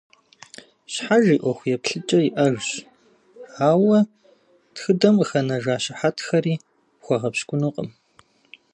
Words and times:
Щхьэж 0.93 1.23
и 1.33 1.37
ӏуэху 1.41 1.67
еплъыкӏэ 1.75 2.19
иӏэжщ, 2.27 2.69
ауэ 3.69 3.99
тхыдэм 4.73 5.15
къыхэнэжа 5.19 5.75
щыхьэтхэри 5.83 6.55
пхуэгъэпщкӏунукъым. 6.99 7.89